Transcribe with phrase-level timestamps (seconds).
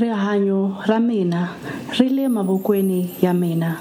[0.00, 1.40] rihanyo ra mina
[1.98, 3.78] ri le mavokweni ya mina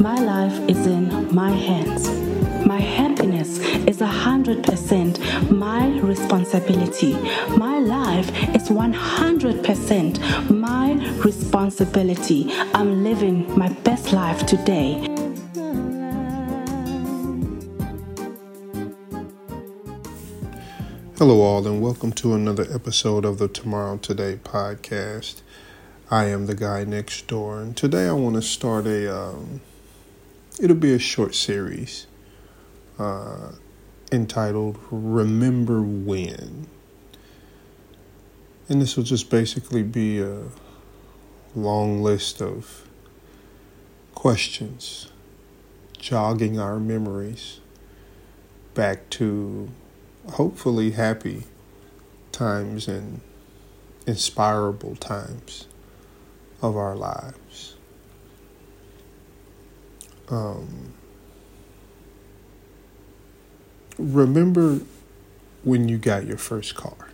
[0.00, 2.08] My life is in my hands.
[2.66, 3.58] My happiness
[3.88, 7.14] is 100% my responsibility.
[7.56, 10.92] My life is 100% my
[11.24, 12.52] responsibility.
[12.72, 15.00] I'm living my best life today.
[21.18, 25.42] Hello, all, and welcome to another episode of the Tomorrow Today podcast.
[26.12, 29.12] I am the guy next door, and today I want to start a.
[29.12, 29.60] Um,
[30.60, 32.06] it'll be a short series
[33.02, 33.52] uh,
[34.10, 36.66] entitled "Remember When,"
[38.68, 40.44] and this will just basically be a
[41.54, 42.88] long list of
[44.14, 45.10] questions,
[45.98, 47.60] jogging our memories
[48.74, 49.68] back to
[50.30, 51.44] hopefully happy
[52.30, 53.20] times and
[54.06, 55.66] inspirable times
[56.60, 57.74] of our lives.
[60.28, 60.94] Um,
[64.02, 64.80] remember
[65.62, 67.08] when you got your first car.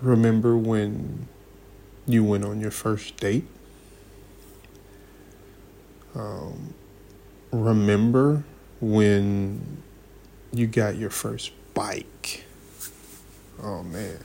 [0.00, 1.28] Remember when
[2.06, 3.44] you went on your first date.
[6.14, 6.74] Um,
[7.52, 8.44] remember
[8.80, 9.82] when
[10.52, 12.44] you got your first bike.
[13.62, 14.18] Oh man.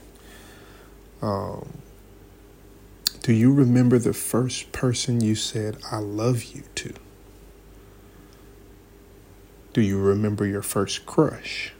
[1.20, 1.78] Um,
[3.22, 6.94] do you remember the first person you said I love you to?
[9.74, 11.72] Do you remember your first crush?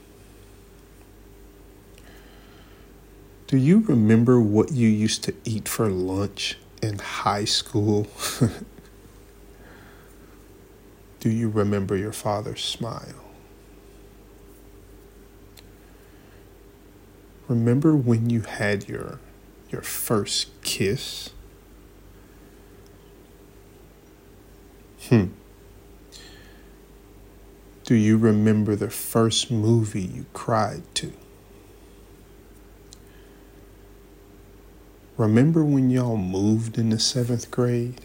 [3.47, 8.09] Do you remember what you used to eat for lunch in high school?
[11.21, 13.25] Do you remember your father's smile?
[17.47, 19.21] Remember when you had your
[19.71, 21.31] your first kiss?
[25.09, 25.27] Hmm.
[27.85, 31.13] Do you remember the first movie you cried to?
[35.19, 38.01] Remember when y'all moved in the seventh grade?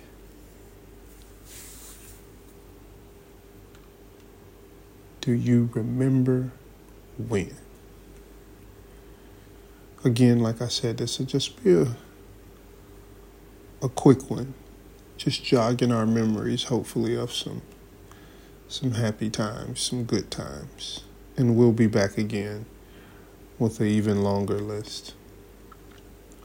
[5.22, 6.52] Do you remember
[7.18, 7.56] when?
[10.04, 11.96] Again, like I said, this will just be a,
[13.82, 14.54] a quick one,
[15.16, 17.62] just jogging our memories, hopefully, of some
[18.69, 21.03] some happy times, some good times.
[21.35, 22.68] And we'll be back again
[23.57, 25.16] with an even longer list.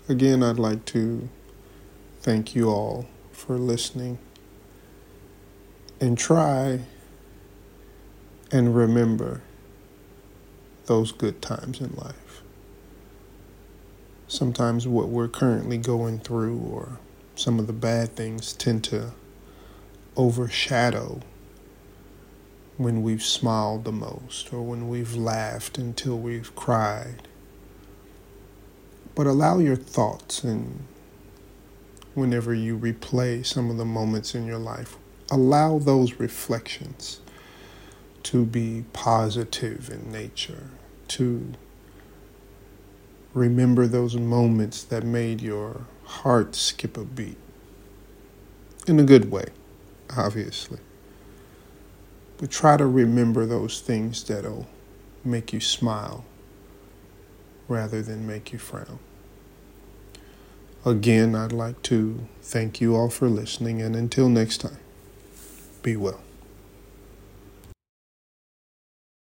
[0.09, 1.29] Again, I'd like to
[2.21, 4.19] thank you all for listening
[6.01, 6.81] and try
[8.51, 9.43] and remember
[10.87, 12.43] those good times in life.
[14.29, 16.99] Sometimes what we're currently going through or
[17.37, 19.13] some of the bad things tend to
[20.17, 21.21] overshadow
[22.77, 27.29] when we've smiled the most or when we've laughed until we've cried.
[29.15, 30.85] But allow your thoughts and
[32.15, 34.97] whenever you replay some of the moments in your life,
[35.31, 37.21] allow those reflections
[38.25, 40.71] to be positive in nature,
[41.09, 41.53] to
[43.35, 47.37] remember those moments that made your heart skip a beat.
[48.87, 49.47] In a good way,
[50.17, 50.79] obviously.
[52.45, 54.67] But try to remember those things that'll
[55.25, 56.27] make you smile
[57.69, 58.99] rather than make you frown.
[60.85, 64.77] Again, I'd like to thank you all for listening, and until next time,
[65.83, 66.24] be well.